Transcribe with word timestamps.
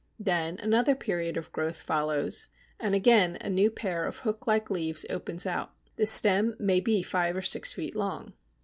Then 0.19 0.57
another 0.57 0.95
period 0.95 1.37
of 1.37 1.51
growth 1.51 1.77
follows, 1.83 2.47
and 2.79 2.95
again 2.95 3.37
a 3.39 3.51
new 3.51 3.69
pair 3.69 4.07
of 4.07 4.17
hook 4.17 4.47
like 4.47 4.71
leaves 4.71 5.05
opens 5.11 5.45
out. 5.45 5.75
The 5.97 6.07
stem 6.07 6.55
may 6.57 6.79
be 6.79 7.03
five 7.03 7.35
or 7.37 7.43
six 7.43 7.73
feet 7.73 7.95
long. 7.95 8.33